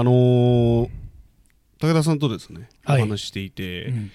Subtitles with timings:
[0.00, 0.88] あのー
[1.82, 3.02] 武田さんとですね、はい。
[3.02, 4.10] お話ししていて、うん。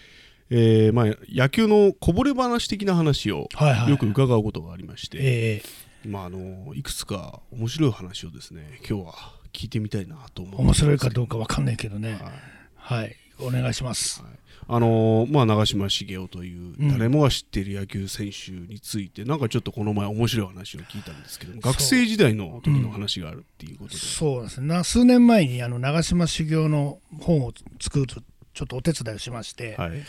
[0.50, 3.90] えーまあ、野球のこぼれ話的な話をはいはい。
[3.90, 5.62] よく伺うことがありまして、え
[6.08, 9.13] まああのいくつか面白い話をですね今日は
[9.52, 12.13] 聞いてみたいなと思ー面白いかうどうかわかんないけどね。
[12.13, 13.01] はい。
[13.01, 14.24] はいお願いします。
[14.69, 16.90] あのまあ、長嶋茂雄といううん。
[16.91, 24.68] 誰もが知っている野球選手について、なんかちょっとこの前面白い話を聞いたんですけど学生時代の時の話があるっていうことで、そうですね。
[24.68, 28.22] な数年前にあの長嶋茂雄の本を作ると
[28.54, 30.04] ちょっとお手伝いをしまして、はい、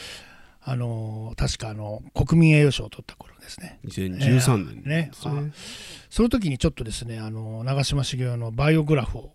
[0.62, 3.78] あの確かあの国民栄誉賞を取った頃ですね。
[3.86, 5.52] 2013年ねですね。
[6.10, 9.32] その時にちょっとですねあの長嶋茂雄のバイオグラフを、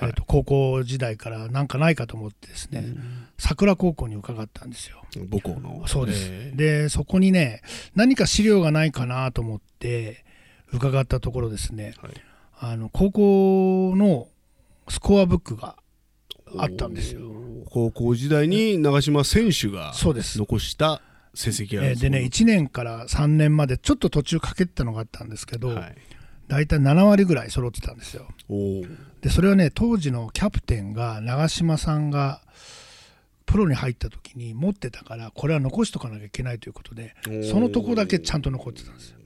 [0.00, 2.84] えーと高校時代からなんかないかと思ってですね、
[3.38, 5.04] 桜高校に伺ったんですよ。
[5.30, 5.86] 母校の。
[5.86, 7.62] そうです、えでそこにね
[7.94, 10.24] 何か資料がないかなと思って
[10.72, 12.14] 伺ったところですねーはい。
[12.60, 14.28] あの高校の
[14.88, 15.76] スコアブックが
[16.56, 17.20] あったんですよ。
[17.70, 20.38] 高校時代に長嶋選手がそうです。
[20.38, 21.02] 残した
[21.34, 22.20] 成績がでね。
[22.20, 25.96] 1年から3年までちょっと途中かけてたのがあったんですけど、はい、
[26.48, 28.26] 大体7割ぐらい揃ってたんですよ。
[29.20, 32.40] でそれはね当時のキャプテンが長嶋さんが
[33.46, 37.14] プロに入った時に持ってたからこれは残しとかなきゃいけないということで
[37.50, 39.18] そのとこだけちゃんと残ってたんですよ。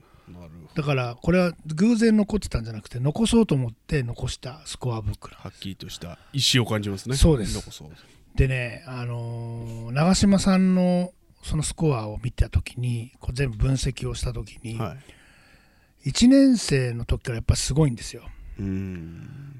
[0.74, 7.16] だからこれは偶然残ってたんじゃなくて残そうと思って残したスコアブックはっきりとした意思を感じますね。
[7.16, 7.54] そうです。
[7.54, 7.90] 残そう。
[8.34, 11.12] でね、あのー長嶋さんの
[11.42, 14.98] そのスコアを見た時にこう全部分析をした時に、はい
[16.04, 18.22] 1年生の時からやっぱすごいんですよ。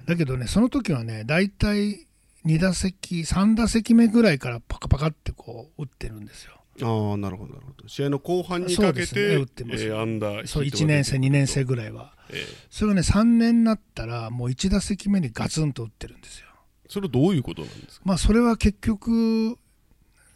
[0.07, 2.07] だけどねその時はね大体
[2.45, 6.53] 2打席3打席目ぐらいからパカパカってこう打ってるんですよ。
[6.83, 7.89] ああなるほどなるほど。
[7.89, 9.84] 試合の後半にかけて、ね打ってます。
[9.84, 12.15] えーアンダーそう1ヒットが出て年生2年生ぐらいは。
[12.31, 12.39] えー
[12.71, 16.47] それがね3年になったらもう1打席目にガツンと打ってるんですよ。
[16.89, 18.03] それはどういうことなんですか？
[18.05, 19.56] まあそれは結局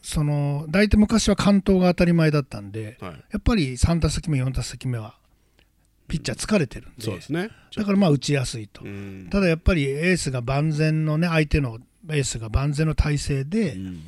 [0.03, 3.13] その大体昔は完投が当たり前だったんではい。
[3.33, 5.19] やっぱり3打席目4打席目は
[6.09, 7.03] ピッチャー疲れてるんで。
[7.03, 7.51] そうですね。
[7.77, 8.83] だからまあ打ちやすいと。
[8.85, 9.29] うん。
[9.31, 11.79] ただやっぱりエースが万全のね相手の
[12.09, 14.01] エースが万全の体制でうん。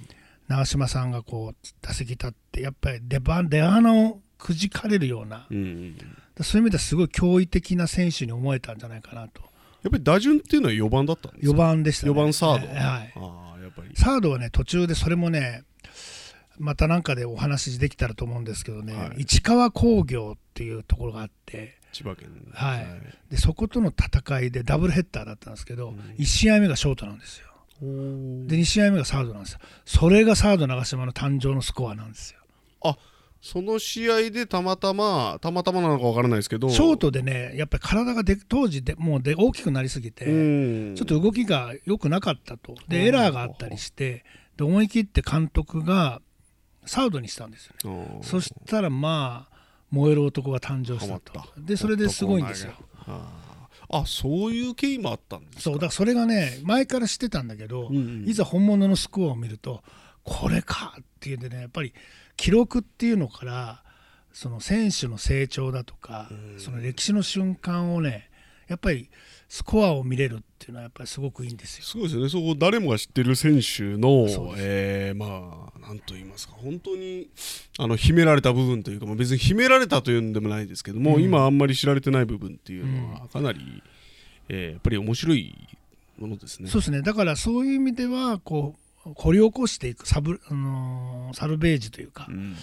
[0.49, 5.47] 長嶋さんがこう打席立ってやっぱり出番出花をくじかれるような。
[5.51, 5.97] うん
[6.41, 9.43] そういう意味ではすごい驚異的な選手に思えたんじゃないかなと。
[9.83, 12.13] やっぱり打順っていうのは4番だったんですか？4番でしたね。
[12.13, 13.13] 4番サード、えーはい。
[13.17, 13.91] ああやっぱり。
[13.97, 15.65] サードはね途中でそれもね
[16.59, 19.23] またなんかでお話できたらと思うんですけどね、はい。
[19.23, 21.79] 市川工業っていうところがあって。
[21.93, 22.87] 千葉県はい。
[23.31, 25.99] でそことの戦いでダブルヘッダーだったんですけど、うん。
[26.19, 27.47] 1試合目がショートなんですよ。
[27.81, 27.87] で
[28.57, 29.61] 2試合目がサードなんですよ。
[29.85, 32.39] それがサード長嶋の誕生のスコアなんですよ。
[33.41, 36.69] その試合でたまたまたまたまなのかわからないですけど。
[36.71, 40.95] ショートでねやっぱり体がで当時でもうで大きくなりすぎて、うん。
[40.97, 42.73] ちょっと動きが良くなかったと。
[42.73, 44.25] うんでエラーがあったりして
[44.57, 46.21] で思い切って監督が
[46.89, 48.19] サードにしたんですよね。
[48.23, 49.57] そしたらまあ
[49.91, 51.43] 燃える男が誕生したと。
[51.57, 52.73] でそれですごいんですよ。
[53.91, 58.29] あそういう経緯もあったんですかそうだからそれがね前から知ってたんだけど、うんうん。
[58.29, 59.83] いざ本物のスコアを見ると
[60.25, 61.95] これかっていうんでねやっぱり
[62.37, 63.83] 記録っていうのから
[64.33, 66.61] その選手の成長だとか、うん。
[66.61, 68.31] その歴史の瞬間をね
[68.69, 69.09] やっぱり
[69.49, 71.85] スコアを見れるっていうのはやっぱりすごくいいんですよ。
[71.85, 74.27] すごいですよね、そこ誰もが知ってる選手の
[74.59, 77.29] えーまあ、なんと言いますか、本当に
[77.79, 83.83] あの秘められた部分というか、まあ、別に秘められたというんでもないですけども、うん今、あんまり知られてない部分っていうのは、かなり、
[84.49, 85.55] えーやっぱり面白い
[86.19, 86.69] ものですね。
[86.69, 92.57] そうですねだからそういう意味ではこう掘り起こしていくサブ、あのーサルベージというか、うん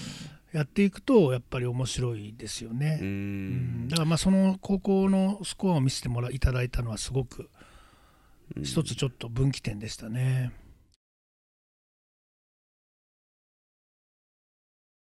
[0.53, 2.97] やっていくとやっぱり面白いですよね。
[3.01, 7.49] ううんんだからまあその高校のスコアを見せてもらいただいたのはすごく
[8.63, 10.53] 一つちょっと分岐点でしたね。